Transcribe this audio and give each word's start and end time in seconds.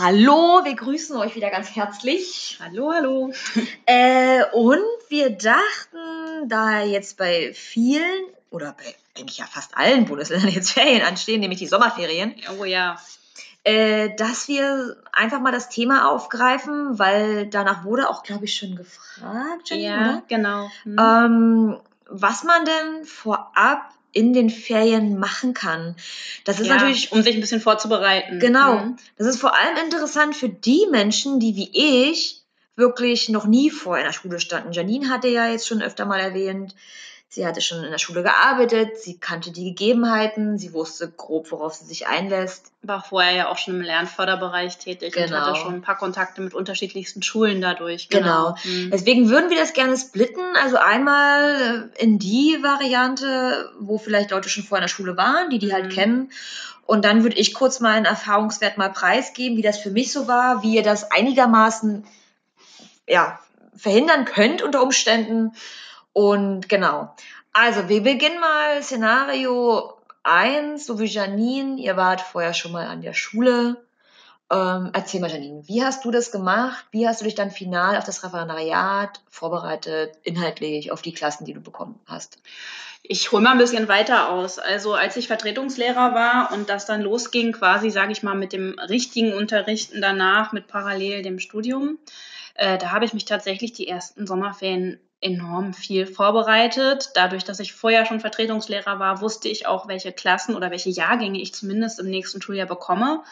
Hallo, 0.00 0.60
wir 0.62 0.76
grüßen 0.76 1.16
euch 1.16 1.34
wieder 1.34 1.50
ganz 1.50 1.74
herzlich. 1.74 2.56
Hallo, 2.62 2.92
hallo. 2.94 3.32
Äh, 3.86 4.44
und 4.52 4.78
wir 5.08 5.30
dachten, 5.30 6.46
da 6.48 6.82
jetzt 6.82 7.16
bei 7.16 7.52
vielen 7.52 8.26
oder 8.50 8.76
bei 8.78 8.94
eigentlich 9.18 9.38
ja 9.38 9.46
fast 9.46 9.76
allen 9.76 10.04
Bundesländern 10.04 10.50
jetzt 10.50 10.70
Ferien 10.70 11.02
anstehen, 11.02 11.40
nämlich 11.40 11.58
die 11.58 11.66
Sommerferien, 11.66 12.34
Oh 12.60 12.64
ja. 12.64 12.96
äh, 13.64 14.14
dass 14.14 14.46
wir 14.46 14.96
einfach 15.12 15.40
mal 15.40 15.50
das 15.52 15.68
Thema 15.68 16.10
aufgreifen, 16.10 16.98
weil 16.98 17.46
danach 17.46 17.82
wurde 17.82 18.08
auch, 18.08 18.22
glaube 18.22 18.44
ich, 18.44 18.56
schon 18.56 18.76
gefragt, 18.76 19.70
Jenny, 19.70 19.84
Ja, 19.84 20.22
genau. 20.28 20.70
Hm. 20.84 20.92
oder? 20.92 21.24
Ähm, 21.24 21.80
was 22.10 22.44
man 22.44 22.64
denn 22.64 23.04
vorab 23.04 23.90
in 24.12 24.32
den 24.32 24.50
Ferien 24.50 25.18
machen 25.18 25.54
kann. 25.54 25.96
Das 26.44 26.60
ist 26.60 26.66
ja, 26.66 26.76
natürlich 26.76 27.12
um 27.12 27.22
sich 27.22 27.34
ein 27.34 27.40
bisschen 27.40 27.60
vorzubereiten. 27.60 28.40
Genau. 28.40 28.80
Hm. 28.80 28.96
Das 29.16 29.26
ist 29.26 29.40
vor 29.40 29.54
allem 29.54 29.76
interessant 29.84 30.34
für 30.34 30.48
die 30.48 30.86
Menschen, 30.90 31.40
die 31.40 31.56
wie 31.56 31.70
ich 32.08 32.42
wirklich 32.76 33.28
noch 33.28 33.46
nie 33.46 33.70
vor 33.70 33.98
in 33.98 34.04
der 34.04 34.12
Schule 34.12 34.40
standen. 34.40 34.72
Janine 34.72 35.10
hatte 35.10 35.28
ja 35.28 35.50
jetzt 35.50 35.66
schon 35.66 35.82
öfter 35.82 36.06
mal 36.06 36.20
erwähnt, 36.20 36.74
sie 37.30 37.46
hatte 37.46 37.60
schon 37.60 37.84
in 37.84 37.90
der 37.90 37.98
Schule 37.98 38.22
gearbeitet, 38.22 38.98
sie 38.98 39.18
kannte 39.18 39.50
die 39.50 39.64
Gegebenheiten, 39.64 40.58
sie 40.58 40.72
wusste 40.72 41.10
grob, 41.10 41.50
worauf 41.50 41.74
sie 41.74 41.84
sich 41.84 42.06
einlässt. 42.06 42.72
War 42.82 43.02
vorher 43.02 43.32
ja 43.32 43.48
auch 43.48 43.58
schon 43.58 43.74
im 43.74 43.82
Lernförderbereich 43.82 44.78
tätig 44.78 45.14
und 45.14 45.24
Genau. 45.24 45.36
hatte 45.36 45.56
schon 45.60 45.74
ein 45.74 45.82
paar 45.82 45.98
Kontakte 45.98 46.40
mit 46.40 46.54
unterschiedlichsten 46.54 47.22
Schulen 47.22 47.60
dadurch. 47.60 48.08
Genau. 48.08 48.56
Hm. 48.62 48.90
Deswegen 48.90 49.28
würden 49.28 49.50
wir 49.50 49.58
das 49.58 49.74
gerne 49.74 49.96
splitten. 49.98 50.42
Also 50.62 50.78
einmal 50.78 51.90
äh, 51.98 52.02
in 52.02 52.18
die 52.18 52.58
Variante, 52.62 53.72
wo 53.78 53.98
vielleicht 53.98 54.30
Leute 54.30 54.48
schon 54.48 54.64
vorher 54.64 54.82
in 54.82 54.88
der 54.88 54.94
Schule 54.94 55.16
waren, 55.18 55.50
die 55.50 55.58
die 55.58 55.72
halt 55.72 55.86
Mhm. 55.86 55.90
kennen. 55.90 56.32
Und 56.86 57.04
dann 57.04 57.22
würde 57.22 57.36
ich 57.36 57.52
kurz 57.52 57.80
mal 57.80 57.92
einen 57.92 58.06
Erfahrungswert 58.06 58.78
mal 58.78 58.88
preisgeben, 58.90 59.58
wie 59.58 59.62
das 59.62 59.78
für 59.78 59.90
mich 59.90 60.10
so 60.10 60.26
war, 60.26 60.62
wie 60.62 60.76
ihr 60.76 60.82
das 60.82 61.10
einigermaßen 61.10 62.06
ja, 63.06 63.38
verhindern 63.76 64.24
könnt 64.24 64.62
unter 64.62 64.82
Umständen. 64.82 65.52
Und 66.18 66.68
genau. 66.68 67.14
Also, 67.52 67.88
wir 67.88 68.02
beginnen 68.02 68.40
mal 68.40 68.82
Szenario 68.82 69.92
1, 70.24 70.84
so 70.84 70.98
wie 70.98 71.04
Janine. 71.04 71.80
Ihr 71.80 71.96
wart 71.96 72.20
vorher 72.20 72.54
schon 72.54 72.72
mal 72.72 72.88
an 72.88 73.02
der 73.02 73.12
Schule. 73.12 73.76
Ähm, 74.50 74.90
erzähl 74.94 75.20
mal, 75.20 75.30
Janine, 75.30 75.62
wie 75.68 75.84
hast 75.84 76.04
du 76.04 76.10
das 76.10 76.32
gemacht? 76.32 76.86
Wie 76.90 77.06
hast 77.06 77.20
du 77.20 77.24
dich 77.24 77.36
dann 77.36 77.52
final 77.52 77.96
auf 77.96 78.02
das 78.02 78.24
Referendariat 78.24 79.20
vorbereitet, 79.30 80.18
inhaltlich 80.24 80.90
auf 80.90 81.02
die 81.02 81.14
Klassen, 81.14 81.44
die 81.44 81.54
du 81.54 81.60
bekommen 81.60 82.00
hast? 82.06 82.40
Ich 83.04 83.30
hole 83.30 83.44
mal 83.44 83.52
ein 83.52 83.58
bisschen 83.58 83.86
weiter 83.86 84.30
aus. 84.30 84.58
Also 84.58 84.94
als 84.94 85.16
ich 85.16 85.28
Vertretungslehrer 85.28 86.14
war 86.14 86.50
und 86.52 86.68
das 86.68 86.84
dann 86.84 87.00
losging, 87.00 87.52
quasi, 87.52 87.90
sage 87.90 88.10
ich 88.10 88.24
mal, 88.24 88.34
mit 88.34 88.52
dem 88.52 88.76
richtigen 88.80 89.34
Unterrichten 89.34 90.00
danach, 90.00 90.50
mit 90.50 90.66
parallel 90.66 91.22
dem 91.22 91.38
Studium, 91.38 91.96
äh, 92.58 92.76
da 92.78 92.90
habe 92.92 93.04
ich 93.04 93.14
mich 93.14 93.24
tatsächlich 93.24 93.72
die 93.72 93.88
ersten 93.88 94.26
Sommerferien 94.26 95.00
enorm 95.20 95.74
viel 95.74 96.06
vorbereitet. 96.06 97.10
Dadurch, 97.14 97.42
dass 97.44 97.58
ich 97.58 97.72
vorher 97.72 98.06
schon 98.06 98.20
Vertretungslehrer 98.20 99.00
war, 99.00 99.20
wusste 99.20 99.48
ich 99.48 99.66
auch, 99.66 99.88
welche 99.88 100.12
Klassen 100.12 100.54
oder 100.54 100.70
welche 100.70 100.90
Jahrgänge 100.90 101.40
ich 101.40 101.52
zumindest 101.52 101.98
im 101.98 102.06
nächsten 102.08 102.40
Schuljahr 102.40 102.68
bekomme 102.68 103.22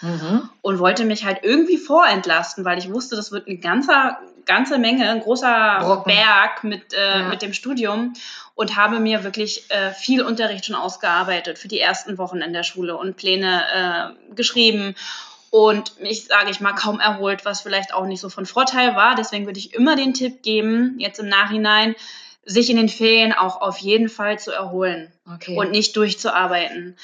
und 0.62 0.78
wollte 0.80 1.04
mich 1.04 1.24
halt 1.24 1.40
irgendwie 1.42 1.76
vorentlasten, 1.76 2.64
weil 2.64 2.78
ich 2.78 2.90
wusste, 2.92 3.14
das 3.14 3.30
wird 3.30 3.46
eine 3.46 3.58
ganze, 3.58 3.92
ganze 4.46 4.78
Menge, 4.78 5.08
ein 5.08 5.20
großer 5.20 5.78
Brocken. 5.80 6.12
Berg 6.12 6.64
mit, 6.64 6.92
äh, 6.92 7.20
Ja. 7.20 7.28
mit 7.28 7.40
dem 7.42 7.52
Studium 7.52 8.14
und 8.56 8.74
habe 8.76 8.98
mir 8.98 9.22
wirklich 9.22 9.70
äh, 9.70 9.92
viel 9.92 10.22
Unterricht 10.22 10.64
schon 10.66 10.74
ausgearbeitet 10.74 11.56
für 11.56 11.68
die 11.68 11.78
ersten 11.80 12.18
Wochen 12.18 12.38
in 12.38 12.52
der 12.52 12.64
Schule 12.64 12.96
und 12.96 13.16
Pläne 13.16 13.62
äh, 14.28 14.34
geschrieben 14.34 14.96
und 15.56 15.98
mich, 16.02 16.26
sage 16.26 16.50
ich 16.50 16.60
mal, 16.60 16.74
kaum 16.74 17.00
erholt, 17.00 17.46
was 17.46 17.62
vielleicht 17.62 17.94
auch 17.94 18.04
nicht 18.04 18.20
so 18.20 18.28
von 18.28 18.44
Vorteil 18.44 18.94
war. 18.94 19.14
Deswegen 19.14 19.46
würde 19.46 19.58
ich 19.58 19.72
immer 19.72 19.96
den 19.96 20.12
Tipp 20.12 20.42
geben, 20.42 20.96
jetzt 20.98 21.18
im 21.18 21.28
Nachhinein, 21.28 21.94
sich 22.44 22.68
in 22.68 22.76
den 22.76 22.90
Ferien 22.90 23.32
auch 23.32 23.62
auf 23.62 23.78
jeden 23.78 24.10
Fall 24.10 24.38
zu 24.38 24.52
erholen 24.52 25.10
Okay. 25.34 25.56
und 25.56 25.70
nicht 25.70 25.96
durchzuarbeiten. 25.96 26.96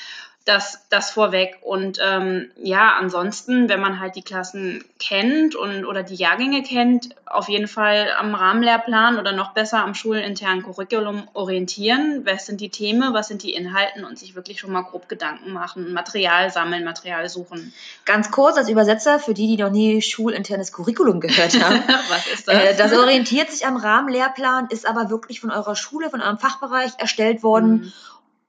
Das, 0.45 0.87
das 0.91 1.11
vorweg. 1.13 1.59
Und 1.63 2.01
ähm, 2.05 2.51
ja, 2.61 2.97
ansonsten, 2.99 3.69
wenn 3.69 3.81
man 3.81 4.01
halt 4.01 4.17
die 4.17 4.23
Klassen 4.23 4.85
kennt 4.99 5.55
und 5.55 5.85
oder 5.85 6.03
die 6.03 6.17
Jahrgänge 6.17 6.65
kennt, 6.65 7.11
auf 7.27 7.49
jeden 7.49 7.69
Fall 7.69 8.11
am 8.19 8.35
Rahmenlehrplan 8.35 9.21
oder 9.21 9.31
noch 9.31 9.53
besser 9.55 9.85
am 9.85 9.95
schulinternen 9.95 10.65
Curriculum 10.65 11.29
orientieren. 11.35 12.23
Was 12.27 12.47
sind 12.47 12.61
die 12.61 12.71
Themen, 12.71 13.15
was 13.15 13.29
sind 13.29 13.45
die 13.45 13.53
Inhalten 13.55 14.05
und 14.05 14.19
sich 14.19 14.35
wirklich 14.35 14.59
schon 14.59 14.73
mal 14.73 14.83
grob 14.83 15.09
Gedanken 15.09 15.53
machen, 15.53 15.93
Material 15.93 16.51
sammeln, 16.51 16.83
Material 16.83 17.29
suchen. 17.29 17.73
Ganz 18.05 18.33
kurz 18.33 18.57
als 18.57 18.69
Übersetzer 18.69 19.21
für 19.21 19.35
die, 19.35 19.47
die 19.57 19.63
noch 19.63 19.71
nie 19.71 20.03
schulinternes 20.03 20.73
Curriculum 20.73 21.21
gehört 21.21 21.63
haben. 21.63 21.85
was 22.09 22.27
ist 22.27 22.49
Äh, 22.49 22.75
das? 22.77 22.91
das 22.91 22.99
orientiert 22.99 23.49
sich 23.53 23.65
am 23.65 23.77
Rahmenlehrplan, 23.77 24.67
ist 24.71 24.89
aber 24.89 25.09
wirklich 25.09 25.41
von 25.41 25.53
eurer 25.53 25.77
Schule, 25.77 26.11
von 26.11 26.21
eurem 26.21 26.39
Fachbereich 26.39 26.91
erstellt 26.99 27.45
worden 27.45 27.71
Mhm. 27.73 27.93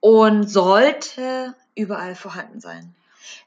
und 0.00 0.50
sollte 0.50 1.54
überall 1.74 2.14
vorhanden 2.14 2.60
sein. 2.60 2.94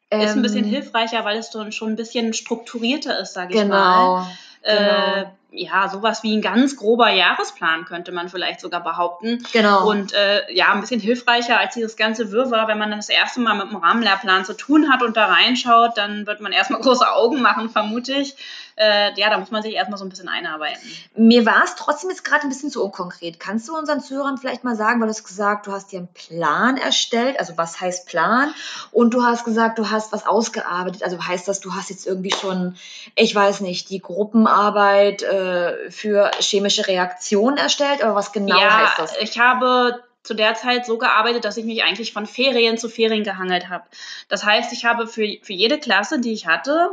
ist 0.10 0.32
ein 0.32 0.42
bisschen 0.42 0.66
Ähm, 0.66 0.70
hilfreicher, 0.72 1.26
weil 1.26 1.38
es 1.38 1.50
dann 1.50 1.72
schon 1.72 1.90
ein 1.90 1.96
bisschen 1.96 2.34
strukturierter 2.34 3.20
ist, 3.20 3.34
sage 3.34 3.54
ich 3.54 3.66
mal. 3.66 4.24
Genau. 4.24 4.28
Äh, 4.64 4.76
genau. 5.16 5.32
ja, 5.52 5.88
sowas 5.90 6.24
wie 6.24 6.36
ein 6.36 6.42
ganz 6.42 6.76
grober 6.76 7.10
Jahresplan 7.10 7.86
könnte 7.86 8.12
man 8.12 8.28
vielleicht 8.28 8.60
sogar 8.60 8.84
behaupten. 8.84 9.44
Genau. 9.54 9.90
Und 9.90 10.14
äh, 10.14 10.52
ja, 10.54 10.74
ein 10.74 10.82
bisschen 10.82 11.00
hilfreicher 11.00 11.60
als 11.60 11.76
dieses 11.76 11.96
ganze 11.96 12.32
Wirrwarr, 12.32 12.68
wenn 12.68 12.78
man 12.78 12.90
dann 12.90 13.00
das 13.00 13.10
erste 13.10 13.40
Mal 13.40 13.56
mit 13.56 13.72
dem 13.72 13.78
Rahmenlehrplan 13.78 14.46
zu 14.46 14.54
tun 14.54 14.92
hat 14.92 15.04
und 15.04 15.16
da 15.16 15.28
reinschaut, 15.28 15.98
dann 15.98 16.26
wird 16.28 16.42
man 16.42 16.52
erstmal 16.52 16.82
große 16.82 17.10
Augen 17.10 17.42
machen, 17.42 17.70
vermute 17.70 18.14
ich. 18.14 18.36
Äh, 18.80 19.20
ja, 19.20 19.32
da 19.32 19.40
muss 19.40 19.50
man 19.50 19.64
sich 19.64 19.74
erstmal 19.74 19.98
so 19.98 20.06
ein 20.06 20.10
bisschen 20.10 20.30
einarbeiten. 20.30 20.80
Mir 21.16 21.48
war 21.48 21.64
es 21.64 21.74
trotzdem 21.74 22.12
jetzt 22.12 22.24
gerade 22.24 22.44
ein 22.44 22.50
bisschen 22.50 22.70
zu 22.70 22.86
unkonkret. 22.86 23.40
Kannst 23.40 23.68
du 23.68 23.76
unseren 23.76 24.02
Zuhörern 24.02 24.38
vielleicht 24.38 24.64
mal 24.64 24.76
sagen, 24.76 25.00
weil 25.00 25.08
du 25.08 25.14
hast 25.14 25.24
gesagt, 25.24 25.66
du 25.66 25.72
hast 25.72 25.92
dir 25.92 25.98
einen 25.98 26.14
Plan 26.14 26.78
erstellt, 26.78 27.40
also 27.40 27.58
was 27.58 27.82
heißt 27.82 28.08
Plan? 28.08 28.54
Und 28.92 29.16
du 29.16 29.24
hast 29.24 29.46
gesagt, 29.46 29.80
du 29.80 29.90
hast 29.90 30.14
was 30.14 30.28
ausgearbeitet. 30.28 31.02
Also 31.02 31.18
heißt 31.20 31.48
das, 31.48 31.60
du 31.60 31.74
hast 31.74 31.90
jetzt 31.90 32.06
irgendwie 32.06 32.32
schon, 32.32 32.76
ich 33.16 33.34
weiß 33.34 33.62
nicht, 33.62 33.90
die 33.90 34.00
Gruppenarbeit 34.00 35.24
äh, 35.24 35.90
für 35.90 36.30
chemische 36.40 36.88
Reaktionen 36.88 37.58
erstellt? 37.58 38.02
Oder 38.02 38.14
was 38.14 38.32
genau 38.32 38.60
ja, 38.60 38.86
heißt 38.86 39.00
das? 39.00 39.18
ich 39.18 39.40
habe 39.40 40.04
zu 40.22 40.36
der 40.36 40.54
Zeit 40.54 40.86
so 40.86 41.00
gearbeitet, 41.00 41.46
dass 41.46 41.58
ich 41.58 41.66
mich 41.66 41.84
eigentlich 41.84 42.14
von 42.14 42.28
Ferien 42.28 42.78
zu 42.78 42.90
Ferien 42.90 43.24
gehangelt 43.24 43.70
habe. 43.70 43.86
Das 44.30 44.46
heißt, 44.46 44.72
ich 44.72 44.86
habe 44.86 45.08
für, 45.08 45.26
für 45.42 45.54
jede 45.54 45.80
Klasse, 45.80 46.20
die 46.20 46.34
ich 46.34 46.46
hatte, 46.46 46.92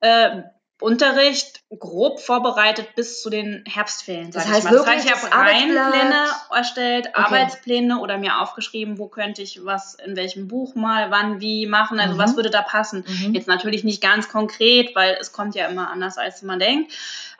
äh, 0.00 0.42
Unterricht 0.80 1.62
grob 1.76 2.20
vorbereitet 2.20 2.94
bis 2.94 3.20
zu 3.20 3.30
den 3.30 3.64
Herbstferien. 3.66 4.30
Das 4.30 4.46
heißt 4.46 4.58
ich 4.58 4.64
mal. 4.64 4.70
das 4.70 4.86
wirklich 4.86 5.10
heißt, 5.12 5.24
ich 5.24 5.32
habe 5.32 5.34
Reihenpläne 5.36 6.24
erstellt, 6.54 7.16
Arbeitspläne 7.16 7.98
oder 7.98 8.16
mir 8.16 8.40
aufgeschrieben, 8.40 8.96
wo 8.98 9.08
könnte 9.08 9.42
ich 9.42 9.64
was 9.64 9.94
in 9.94 10.14
welchem 10.14 10.46
Buch 10.46 10.76
mal, 10.76 11.10
wann, 11.10 11.40
wie 11.40 11.66
machen, 11.66 11.98
also 11.98 12.14
Mhm. 12.14 12.18
was 12.18 12.36
würde 12.36 12.50
da 12.50 12.62
passen. 12.62 13.04
Mhm. 13.06 13.34
Jetzt 13.34 13.48
natürlich 13.48 13.82
nicht 13.82 14.00
ganz 14.00 14.28
konkret, 14.28 14.94
weil 14.94 15.16
es 15.20 15.32
kommt 15.32 15.56
ja 15.56 15.66
immer 15.66 15.90
anders, 15.90 16.16
als 16.16 16.42
man 16.42 16.60
denkt, 16.60 16.92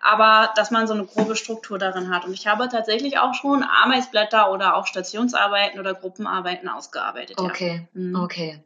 aber 0.03 0.53
dass 0.57 0.71
man 0.73 0.89
so 0.89 0.95
eine 0.95 1.05
grobe 1.05 1.37
Struktur 1.37 1.79
darin 1.79 2.11
hat. 2.11 2.25
Und 2.25 2.33
ich 2.35 2.47
habe 2.49 2.69
tatsächlich 2.69 3.19
auch 3.19 3.35
schon 3.35 3.63
Arbeitsblätter 3.63 4.51
oder 4.51 4.75
auch 4.75 4.87
Stationsarbeiten 4.87 5.79
oder 5.79 5.95
Gruppenarbeiten 5.95 6.69
ausgearbeitet. 6.69 7.39
Okay, 7.39 7.87
Ja. 7.95 8.01
Mhm. 8.01 8.17
okay. 8.17 8.63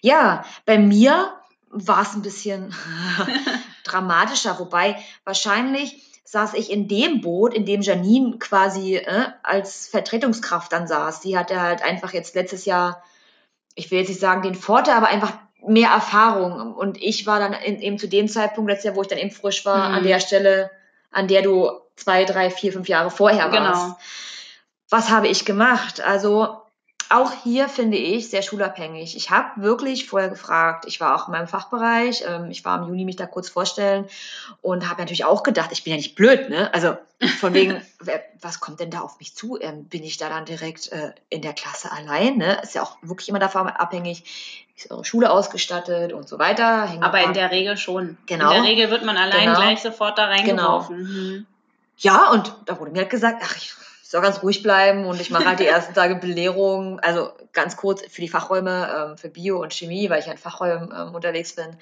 Ja, 0.00 0.44
bei 0.64 0.78
mir 0.78 1.32
war 1.70 2.02
es 2.02 2.14
ein 2.14 2.22
bisschen 2.22 2.74
dramatischer, 3.84 4.58
wobei 4.58 4.96
wahrscheinlich 5.24 6.02
saß 6.24 6.54
ich 6.54 6.70
in 6.70 6.88
dem 6.88 7.20
Boot, 7.20 7.52
in 7.52 7.66
dem 7.66 7.82
Janine 7.82 8.38
quasi 8.38 8.96
äh, 8.96 9.26
als 9.42 9.86
Vertretungskraft 9.88 10.72
dann 10.72 10.86
saß. 10.86 11.20
Die 11.20 11.36
hatte 11.36 11.60
halt 11.60 11.82
einfach 11.82 12.12
jetzt 12.14 12.34
letztes 12.34 12.64
Jahr, 12.64 13.02
ich 13.74 13.90
will 13.90 13.98
jetzt 13.98 14.08
nicht 14.08 14.20
sagen 14.20 14.42
den 14.42 14.54
Vorteil, 14.54 14.94
aber 14.94 15.08
einfach 15.08 15.34
mehr 15.66 15.90
Erfahrung. 15.90 16.74
Und 16.74 17.00
ich 17.02 17.26
war 17.26 17.38
dann 17.38 17.52
in, 17.52 17.80
eben 17.80 17.98
zu 17.98 18.08
dem 18.08 18.28
Zeitpunkt 18.28 18.70
letztes 18.70 18.84
Jahr, 18.86 18.96
wo 18.96 19.02
ich 19.02 19.08
dann 19.08 19.18
eben 19.18 19.30
frisch 19.30 19.66
war, 19.66 19.90
Mhm. 19.90 19.94
an 19.96 20.02
der 20.04 20.20
Stelle, 20.20 20.70
an 21.10 21.28
der 21.28 21.42
du 21.42 21.70
zwei, 21.96 22.24
drei, 22.24 22.50
vier, 22.50 22.72
fünf 22.72 22.88
Jahre 22.88 23.10
vorher 23.10 23.52
warst. 23.52 23.84
Genau. 23.84 23.98
Was 24.88 25.10
habe 25.10 25.28
ich 25.28 25.44
gemacht? 25.44 26.00
Also 26.00 26.61
auch 27.12 27.32
hier 27.42 27.68
finde 27.68 27.96
ich 27.96 28.30
sehr 28.30 28.42
schulabhängig. 28.42 29.16
Ich 29.16 29.30
habe 29.30 29.62
wirklich 29.62 30.08
vorher 30.08 30.28
gefragt. 30.28 30.84
Ich 30.86 31.00
war 31.00 31.14
auch 31.14 31.28
in 31.28 31.32
meinem 31.32 31.48
Fachbereich. 31.48 32.24
Ähm, 32.26 32.50
ich 32.50 32.64
war 32.64 32.78
im 32.78 32.88
Juni 32.88 33.04
mich 33.04 33.16
da 33.16 33.26
kurz 33.26 33.48
vorstellen 33.48 34.06
und 34.62 34.88
habe 34.88 35.00
natürlich 35.00 35.24
auch 35.24 35.42
gedacht, 35.42 35.70
ich 35.72 35.84
bin 35.84 35.92
ja 35.92 35.96
nicht 35.96 36.14
blöd, 36.14 36.48
ne? 36.48 36.72
Also 36.72 36.96
von 37.38 37.54
wegen, 37.54 37.80
was 38.40 38.60
kommt 38.60 38.80
denn 38.80 38.90
da 38.90 39.00
auf 39.00 39.18
mich 39.18 39.34
zu? 39.34 39.58
Ähm, 39.60 39.84
bin 39.84 40.02
ich 40.04 40.16
da 40.16 40.28
dann 40.28 40.44
direkt 40.44 40.90
äh, 40.92 41.12
in 41.28 41.42
der 41.42 41.52
Klasse 41.52 41.92
allein? 41.92 42.38
Ne? 42.38 42.60
Ist 42.62 42.74
ja 42.74 42.82
auch 42.82 42.96
wirklich 43.02 43.28
immer 43.28 43.38
davon 43.38 43.68
abhängig, 43.68 44.24
ist 44.76 44.90
eure 44.90 45.04
Schule 45.04 45.30
ausgestattet 45.30 46.12
und 46.12 46.28
so 46.28 46.38
weiter. 46.38 46.88
Aber 47.00 47.20
in 47.22 47.34
der 47.34 47.50
Regel 47.50 47.76
schon. 47.76 48.16
Genau. 48.26 48.50
In 48.50 48.62
der 48.62 48.70
Regel 48.70 48.90
wird 48.90 49.04
man 49.04 49.16
allein 49.16 49.46
Genau. 49.46 49.56
gleich 49.56 49.82
sofort 49.82 50.18
da 50.18 50.26
reingeworfen. 50.26 50.96
Mhm. 50.98 51.46
Ja, 51.98 52.30
und 52.30 52.54
da 52.66 52.80
wurde 52.80 52.90
mir 52.90 53.00
halt 53.00 53.10
gesagt, 53.10 53.42
ach, 53.44 53.56
ich 53.56 53.74
soll 54.12 54.20
ganz 54.20 54.42
ruhig 54.42 54.62
bleiben 54.62 55.06
und 55.06 55.22
ich 55.22 55.30
mache 55.30 55.46
halt 55.46 55.58
die 55.58 55.66
ersten 55.66 55.94
Tage 55.94 56.16
Belehrung, 56.16 57.00
also 57.00 57.32
ganz 57.54 57.78
kurz 57.78 58.02
für 58.02 58.20
die 58.20 58.28
Fachräume, 58.28 59.08
ähm, 59.12 59.16
für 59.16 59.30
Bio 59.30 59.62
und 59.62 59.72
Chemie, 59.72 60.10
weil 60.10 60.20
ich 60.20 60.26
ja 60.26 60.32
in 60.32 60.38
Fachräumen 60.38 60.92
ähm, 60.94 61.14
unterwegs 61.14 61.54
bin. 61.54 61.78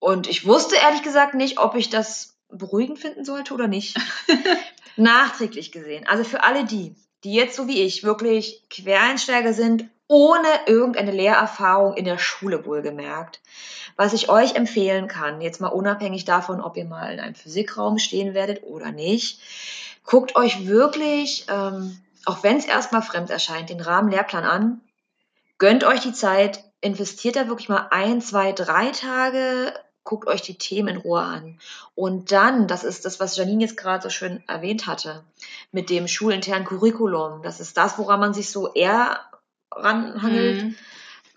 Und 0.00 0.26
ich 0.28 0.44
wusste 0.44 0.74
ehrlich 0.74 1.02
gesagt 1.02 1.34
nicht, 1.34 1.60
ob 1.60 1.76
ich 1.76 1.88
das 1.88 2.34
beruhigend 2.48 2.98
finden 2.98 3.24
sollte 3.24 3.54
oder 3.54 3.68
nicht. 3.68 3.96
Nachträglich 4.96 5.70
gesehen. 5.70 6.04
Also 6.08 6.24
für 6.24 6.42
alle 6.42 6.64
die, 6.64 6.96
die 7.22 7.34
jetzt 7.34 7.54
so 7.54 7.68
wie 7.68 7.80
ich 7.80 8.02
wirklich 8.02 8.64
Quereinsteiger 8.68 9.52
sind, 9.52 9.84
ohne 10.08 10.48
irgendeine 10.66 11.12
Lehrerfahrung 11.12 11.94
in 11.94 12.06
der 12.06 12.18
Schule 12.18 12.66
wohlgemerkt. 12.66 13.40
Was 13.94 14.14
ich 14.14 14.28
euch 14.28 14.56
empfehlen 14.56 15.06
kann, 15.06 15.40
jetzt 15.40 15.60
mal 15.60 15.68
unabhängig 15.68 16.24
davon, 16.24 16.60
ob 16.60 16.76
ihr 16.76 16.86
mal 16.86 17.12
in 17.12 17.20
einem 17.20 17.36
Physikraum 17.36 17.98
stehen 17.98 18.34
werdet 18.34 18.64
oder 18.64 18.90
nicht, 18.90 19.40
guckt 20.10 20.34
euch 20.34 20.66
wirklich, 20.66 21.46
ähm, 21.48 21.96
auch 22.24 22.42
wenn 22.42 22.56
es 22.56 22.64
erstmal 22.64 23.00
fremd 23.00 23.30
erscheint, 23.30 23.70
den 23.70 23.80
Rahmenlehrplan 23.80 24.42
an, 24.42 24.80
gönnt 25.58 25.84
euch 25.84 26.00
die 26.00 26.12
Zeit, 26.12 26.64
investiert 26.80 27.36
da 27.36 27.46
wirklich 27.46 27.68
mal 27.68 27.86
ein, 27.92 28.20
zwei, 28.20 28.50
drei 28.50 28.90
Tage, 28.90 29.72
guckt 30.02 30.26
euch 30.26 30.42
die 30.42 30.58
Themen 30.58 30.88
in 30.88 30.96
Ruhe 30.96 31.20
an. 31.20 31.60
Und 31.94 32.32
dann, 32.32 32.66
das 32.66 32.82
ist 32.82 33.04
das, 33.04 33.20
was 33.20 33.36
Janine 33.36 33.62
jetzt 33.62 33.76
gerade 33.76 34.02
so 34.02 34.10
schön 34.10 34.42
erwähnt 34.48 34.88
hatte, 34.88 35.22
mit 35.70 35.90
dem 35.90 36.08
schulinternen 36.08 36.66
Curriculum, 36.66 37.42
das 37.42 37.60
ist 37.60 37.76
das, 37.76 37.96
woran 37.96 38.18
man 38.18 38.34
sich 38.34 38.50
so 38.50 38.72
eher 38.74 39.20
ranhangelt. 39.70 40.64
Mhm. 40.64 40.76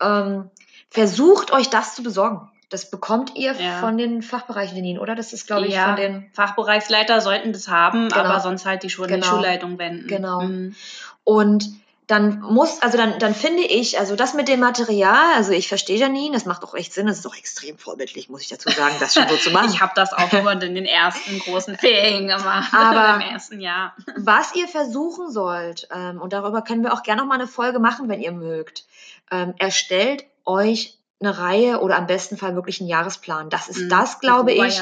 Ähm, 0.00 0.50
versucht 0.90 1.52
euch 1.52 1.70
das 1.70 1.94
zu 1.94 2.02
besorgen. 2.02 2.50
Das 2.74 2.90
bekommt 2.90 3.36
ihr 3.36 3.52
ja. 3.52 3.78
von 3.78 3.96
den 3.96 4.20
Fachbereichen, 4.20 4.74
Janine, 4.74 5.00
oder? 5.00 5.14
Das 5.14 5.32
ist, 5.32 5.46
glaube 5.46 5.68
ich, 5.68 5.74
ja. 5.74 5.86
von 5.86 5.96
den 5.96 6.28
Fachbereichsleiter 6.32 7.20
sollten 7.20 7.52
das 7.52 7.68
haben, 7.68 8.08
genau. 8.08 8.24
aber 8.24 8.40
sonst 8.40 8.66
halt 8.66 8.82
die, 8.82 8.90
Schul 8.90 9.06
genau. 9.06 9.20
die 9.20 9.28
Schulleitung 9.28 9.78
wenden. 9.78 10.08
Genau. 10.08 10.40
Mhm. 10.40 10.74
Und 11.22 11.70
dann 12.08 12.40
muss, 12.40 12.82
also 12.82 12.98
dann, 12.98 13.20
dann 13.20 13.32
finde 13.32 13.62
ich, 13.62 14.00
also 14.00 14.16
das 14.16 14.34
mit 14.34 14.48
dem 14.48 14.58
Material, 14.58 15.36
also 15.36 15.52
ich 15.52 15.68
verstehe 15.68 15.98
Janine, 15.98 16.34
das 16.34 16.46
macht 16.46 16.64
auch 16.64 16.74
echt 16.74 16.92
Sinn, 16.92 17.06
das 17.06 17.20
ist 17.20 17.26
auch 17.28 17.36
extrem 17.36 17.78
vorbildlich, 17.78 18.28
muss 18.28 18.42
ich 18.42 18.48
dazu 18.48 18.68
sagen, 18.70 18.96
das 18.98 19.14
schon 19.14 19.28
so 19.28 19.36
zu 19.36 19.50
machen. 19.52 19.70
ich 19.72 19.80
habe 19.80 19.92
das 19.94 20.12
auch 20.12 20.32
nur 20.32 20.50
in 20.50 20.74
den 20.74 20.84
ersten 20.84 21.38
großen 21.38 21.78
Ferien 21.78 22.26
gemacht, 22.26 22.74
aber 22.76 23.22
im 23.22 23.30
ersten 23.30 23.60
Jahr. 23.60 23.94
Was 24.16 24.52
ihr 24.56 24.66
versuchen 24.66 25.30
sollt, 25.30 25.86
ähm, 25.94 26.20
und 26.20 26.32
darüber 26.32 26.62
können 26.62 26.82
wir 26.82 26.92
auch 26.92 27.04
gerne 27.04 27.22
noch 27.22 27.28
mal 27.28 27.36
eine 27.36 27.46
Folge 27.46 27.78
machen, 27.78 28.08
wenn 28.08 28.20
ihr 28.20 28.32
mögt, 28.32 28.84
ähm, 29.30 29.54
erstellt 29.58 30.24
euch 30.44 30.98
eine 31.20 31.38
Reihe 31.38 31.80
oder 31.80 31.96
am 31.96 32.06
besten 32.06 32.36
Fall 32.36 32.54
wirklich 32.54 32.80
einen 32.80 32.88
Jahresplan. 32.88 33.50
Das 33.50 33.68
ist 33.68 33.82
mhm, 33.82 33.88
das, 33.88 34.20
glaube 34.20 34.52
ich, 34.52 34.80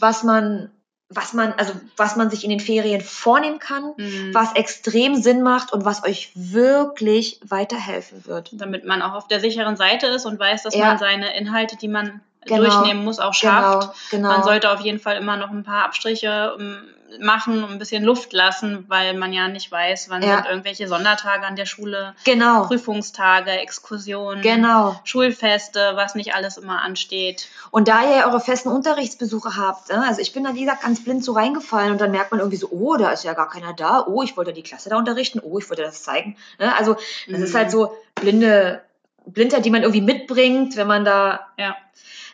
was 0.00 0.22
man 0.22 0.70
was 1.10 1.32
man, 1.32 1.52
also 1.52 1.74
was 1.96 2.16
man 2.16 2.30
sich 2.30 2.44
in 2.44 2.50
den 2.50 2.60
Ferien 2.60 3.00
vornehmen 3.00 3.58
kann, 3.58 3.92
mhm. 3.96 4.32
was 4.32 4.54
extrem 4.54 5.14
Sinn 5.14 5.42
macht 5.42 5.72
und 5.72 5.84
was 5.84 6.04
euch 6.04 6.32
wirklich 6.34 7.40
weiterhelfen 7.46 8.26
wird. 8.26 8.50
Damit 8.52 8.84
man 8.84 9.02
auch 9.02 9.12
auf 9.12 9.28
der 9.28 9.40
sicheren 9.40 9.76
Seite 9.76 10.06
ist 10.06 10.26
und 10.26 10.38
weiß, 10.40 10.62
dass 10.62 10.74
ja. 10.74 10.86
man 10.86 10.98
seine 10.98 11.36
Inhalte, 11.36 11.76
die 11.76 11.88
man 11.88 12.20
genau. 12.46 12.62
durchnehmen 12.62 13.04
muss, 13.04 13.18
auch 13.18 13.34
schafft. 13.34 13.80
Genau. 13.80 13.94
Genau. 14.10 14.28
Man 14.28 14.42
sollte 14.42 14.70
auf 14.70 14.80
jeden 14.80 14.98
Fall 14.98 15.16
immer 15.16 15.36
noch 15.36 15.50
ein 15.50 15.64
paar 15.64 15.84
Abstriche 15.84 16.54
um, 16.56 16.76
machen 17.20 17.62
und 17.62 17.70
ein 17.70 17.78
bisschen 17.78 18.04
Luft 18.04 18.32
lassen, 18.32 18.84
weil 18.88 19.14
man 19.14 19.32
ja 19.32 19.48
nicht 19.48 19.70
weiß, 19.70 20.08
wann 20.08 20.22
ja. 20.22 20.36
sind 20.36 20.46
irgendwelche 20.46 20.88
Sondertage 20.88 21.46
an 21.46 21.56
der 21.56 21.66
Schule, 21.66 22.14
genau. 22.24 22.64
Prüfungstage, 22.64 23.50
Exkursionen, 23.50 24.42
genau. 24.42 25.00
Schulfeste, 25.04 25.92
was 25.94 26.14
nicht 26.14 26.34
alles 26.34 26.56
immer 26.56 26.82
ansteht. 26.82 27.48
Und 27.70 27.88
da 27.88 28.02
ihr 28.02 28.26
eure 28.26 28.40
festen 28.40 28.68
Unterrichtsbesuche 28.68 29.56
habt, 29.56 29.90
ne, 29.90 30.04
also 30.06 30.20
ich 30.20 30.32
bin 30.32 30.44
da 30.44 30.54
wie 30.54 30.60
gesagt 30.60 30.82
ganz 30.82 31.04
blind 31.04 31.24
so 31.24 31.32
reingefallen 31.32 31.92
und 31.92 32.00
dann 32.00 32.10
merkt 32.10 32.30
man 32.30 32.40
irgendwie 32.40 32.56
so, 32.58 32.68
oh, 32.70 32.96
da 32.96 33.10
ist 33.10 33.24
ja 33.24 33.34
gar 33.34 33.48
keiner 33.48 33.72
da, 33.72 34.04
oh, 34.06 34.22
ich 34.22 34.36
wollte 34.36 34.52
die 34.52 34.62
Klasse 34.62 34.88
da 34.88 34.96
unterrichten, 34.96 35.40
oh, 35.42 35.58
ich 35.58 35.68
wollte 35.68 35.82
das 35.82 36.02
zeigen. 36.02 36.36
Ne? 36.58 36.74
Also 36.76 36.94
das 37.28 37.38
mhm. 37.38 37.44
ist 37.44 37.54
halt 37.54 37.70
so 37.70 37.96
blinde 38.14 38.82
Blindheit, 39.26 39.64
die 39.64 39.70
man 39.70 39.82
irgendwie 39.82 40.00
mitbringt, 40.00 40.76
wenn 40.76 40.86
man 40.86 41.04
da 41.04 41.40
ja. 41.58 41.76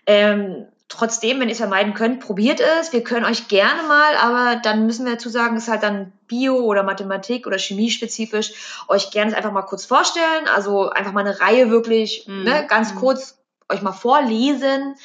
ähm, 0.06 0.66
trotzdem, 0.88 1.40
wenn 1.40 1.48
ihr 1.48 1.52
es 1.52 1.58
vermeiden 1.58 1.94
könnt, 1.94 2.20
probiert 2.20 2.60
es. 2.60 2.92
Wir 2.92 3.02
können 3.02 3.24
euch 3.24 3.48
gerne 3.48 3.82
mal, 3.84 4.16
aber 4.20 4.60
dann 4.60 4.86
müssen 4.86 5.06
wir 5.06 5.12
dazu 5.12 5.28
sagen, 5.28 5.56
es 5.56 5.64
ist 5.64 5.68
halt 5.68 5.82
dann 5.82 6.12
Bio 6.26 6.56
oder 6.56 6.82
Mathematik 6.82 7.46
oder 7.46 7.58
Chemie 7.58 7.90
spezifisch, 7.90 8.82
euch 8.88 9.10
gerne 9.10 9.36
einfach 9.36 9.52
mal 9.52 9.62
kurz 9.62 9.84
vorstellen. 9.84 10.48
Also 10.54 10.90
einfach 10.90 11.12
mal 11.12 11.20
eine 11.20 11.40
Reihe 11.40 11.70
wirklich, 11.70 12.26
mhm. 12.26 12.42
ne, 12.42 12.66
ganz 12.68 12.92
mhm. 12.94 12.98
kurz 12.98 13.38
euch 13.68 13.82
mal 13.82 13.92
vorlesen, 13.92 14.96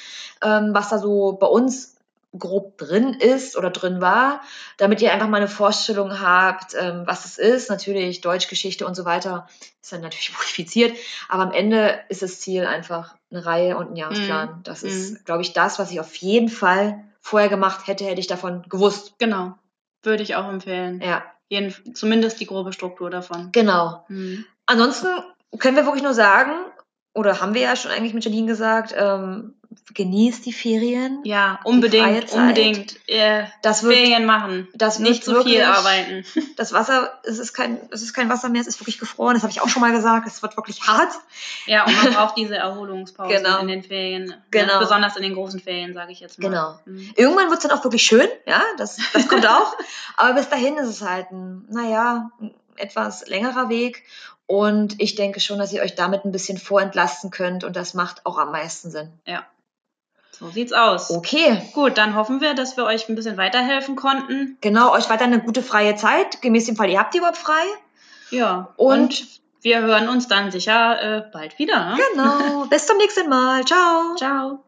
ähm, 0.44 0.72
was 0.74 0.90
da 0.90 0.98
so 0.98 1.34
bei 1.40 1.48
uns 1.48 1.95
grob 2.38 2.78
drin 2.78 3.14
ist 3.14 3.56
oder 3.58 3.70
drin 3.70 4.02
war, 4.02 4.42
damit 4.78 5.02
ihr 5.02 5.14
einfach 5.14 5.28
mal 5.28 5.38
eine 5.38 5.48
Vorstellung 5.48 6.20
habt, 6.20 6.76
ähm, 6.80 7.04
was 7.06 7.26
es 7.26 7.38
ist. 7.38 7.70
Natürlich 7.70 8.22
Deutschgeschichte 8.22 8.86
und 8.86 8.96
so 8.96 9.06
weiter 9.06 9.48
ist 9.82 9.94
dann 9.94 10.02
natürlich 10.02 10.34
modifiziert, 10.38 10.96
aber 11.30 11.44
am 11.44 11.52
Ende 11.52 12.00
ist 12.10 12.22
das 12.22 12.40
Ziel 12.40 12.66
einfach 12.66 13.16
eine 13.32 13.46
Reihe 13.46 13.78
und 13.78 13.92
ein 13.92 13.96
Jahresplan. 13.96 14.60
Mm. 14.60 14.64
Das 14.64 14.84
ist, 14.84 15.14
mm. 15.14 15.26
glaube 15.26 15.42
ich, 15.42 15.54
das, 15.54 15.80
was 15.80 15.92
ich 15.92 16.00
auf 16.00 16.16
jeden 16.16 16.50
Fall 16.50 17.04
vorher 17.22 17.50
gemacht 17.50 17.88
hätte, 17.88 18.06
hätte 18.06 18.20
ich 18.20 18.28
davon 18.28 18.64
gewusst. 18.70 19.16
Genau, 19.18 19.54
würde 20.04 20.24
ich 20.24 20.36
auch 20.36 20.48
empfehlen. 20.48 21.02
Ja. 21.02 21.24
Jeden, 21.48 21.96
zumindest 21.96 22.40
die 22.40 22.48
grobe 22.48 22.74
Struktur 22.74 23.10
davon. 23.10 23.52
Genau. 23.52 24.06
Mm. 24.10 24.46
Ansonsten 24.66 25.08
können 25.60 25.76
wir 25.76 25.86
wirklich 25.86 26.04
nur 26.04 26.14
sagen, 26.14 26.52
oder 27.14 27.40
haben 27.40 27.54
wir 27.54 27.62
ja 27.62 27.76
schon 27.76 27.92
eigentlich 27.92 28.14
mit 28.14 28.26
Janine 28.26 28.48
gesagt, 28.48 28.94
ähm, 28.98 29.56
genießt 29.94 30.46
die 30.46 30.54
Ferien. 30.54 31.22
Ja, 31.24 31.60
unbedingt, 31.64 32.32
unbedingt. 32.32 32.98
Äh, 33.08 33.46
das 33.62 33.84
wird, 33.84 33.96
Ferien 33.96 34.26
machen. 34.26 34.68
Das 34.74 35.00
nicht 35.00 35.24
zu 35.24 35.36
so 35.36 35.44
viel 35.44 35.62
arbeiten. 35.62 36.26
Das 36.58 36.72
Wasser, 36.72 37.20
es 37.24 37.38
ist 37.38 37.54
kein, 37.54 37.80
es 37.92 38.02
ist 38.02 38.14
kein 38.14 38.30
Wasser 38.30 38.50
mehr, 38.50 38.62
es 38.62 38.68
ist 38.68 38.80
wirklich 38.80 38.98
gefroren. 38.98 39.34
Das 39.34 39.44
habe 39.44 39.52
ich 39.52 39.62
auch 39.62 39.68
schon 39.68 39.82
mal 39.82 39.92
gesagt. 39.92 40.26
Es 40.26 40.42
wird 40.42 40.56
wirklich 40.56 40.88
hart. 40.88 41.12
Ja, 41.66 41.86
und 41.86 41.96
man 42.04 42.14
braucht 42.14 42.38
diese 42.38 42.56
Erholungspause 42.56 43.36
genau. 43.36 43.60
in 43.60 43.68
den 43.68 43.84
Ferien. 43.84 44.26
Ne? 44.26 44.42
Genau. 44.52 44.74
Ja, 44.74 44.80
besonders 44.80 45.16
in 45.18 45.24
den 45.24 45.34
großen 45.34 45.60
Ferien, 45.60 45.94
sage 45.94 46.12
ich 46.12 46.22
jetzt 46.22 46.40
mal. 46.40 46.50
Genau. 46.50 46.80
Mhm. 46.86 47.12
Irgendwann 47.16 47.50
wird 47.50 47.58
es 47.58 47.68
dann 47.68 47.78
auch 47.78 47.84
wirklich 47.84 48.04
schön. 48.04 48.28
Ja, 48.46 48.64
das, 48.78 48.98
das 49.14 49.28
kommt 49.28 49.46
auch. 49.46 49.76
Aber 50.18 50.34
bis 50.34 50.50
dahin 50.50 50.78
ist 50.78 50.90
es 50.90 51.02
halt 51.02 51.32
ein, 51.32 51.66
naja, 51.70 52.32
etwas 52.78 53.28
längerer 53.28 53.70
Weg. 53.70 54.04
Und 54.48 55.02
ich 55.02 55.16
denke 55.16 55.40
schon, 55.40 55.58
dass 55.58 55.74
ihr 55.74 55.82
euch 55.82 55.96
damit 55.96 56.24
ein 56.24 56.32
bisschen 56.32 56.58
vorentlasten 56.58 57.32
könnt 57.32 57.64
und 57.64 57.76
das 57.76 57.94
macht 57.94 58.26
auch 58.26 58.38
am 58.38 58.52
meisten 58.52 58.92
Sinn. 58.92 59.12
Ja. 59.26 59.46
So 60.40 60.50
sieht's 60.50 60.74
aus. 60.74 61.12
Okay. 61.12 61.62
Gut, 61.74 61.98
dann 61.98 62.16
hoffen 62.16 62.42
wir, 62.42 62.54
dass 62.54 62.76
wir 62.76 62.84
euch 62.84 63.08
ein 63.08 63.16
bisschen 63.16 63.38
weiterhelfen 63.38 63.96
konnten. 63.96 64.58
Genau, 64.62 64.92
euch 64.92 65.10
weiter 65.10 65.24
eine 65.24 65.40
gute 65.40 65.64
freie 65.64 65.96
Zeit. 65.96 66.42
Gemäß 66.42 66.66
dem 66.66 66.76
Fall, 66.76 66.90
ihr 66.90 67.00
habt 67.00 67.14
die 67.14 67.20
überhaupt 67.20 67.38
frei. 67.38 67.64
Ja. 68.32 68.74
Und, 68.76 69.00
und 69.00 69.28
wir 69.62 69.82
hören 69.82 70.10
uns 70.10 70.28
dann 70.28 70.52
sicher 70.52 71.02
äh, 71.02 71.24
bald 71.32 71.58
wieder. 71.58 71.96
Ne? 71.96 71.98
Genau. 72.12 72.66
Bis 72.70 72.86
zum 72.86 72.98
nächsten 72.98 73.30
Mal. 73.30 73.64
Ciao. 73.66 74.16
Ciao. 74.16 74.64